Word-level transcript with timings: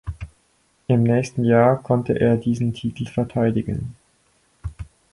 Im 0.87 1.03
nächsten 1.03 1.43
Jahr 1.43 1.79
konnte 1.83 2.19
er 2.19 2.35
diesen 2.35 2.73
Titel 2.73 3.05
verteidigen. 3.07 3.95